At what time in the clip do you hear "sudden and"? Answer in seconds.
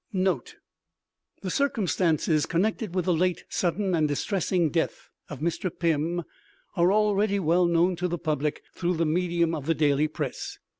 3.49-4.07